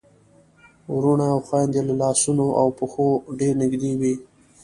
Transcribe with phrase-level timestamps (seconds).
[0.95, 3.07] وروڼه او خويندې له لاسونو او پښو
[3.39, 4.13] ډېر نږدې وي.